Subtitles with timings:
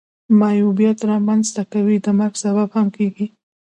[0.39, 3.27] معیوبیت را منځ ته کوي د مرګ سبب هم کیږي.